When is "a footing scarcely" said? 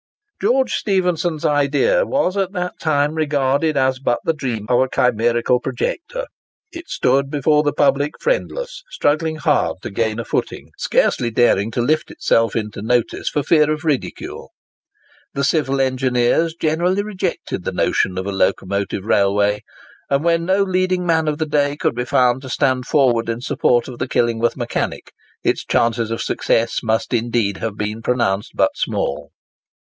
10.17-11.29